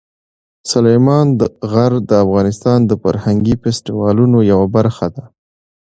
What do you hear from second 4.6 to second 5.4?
برخه ده.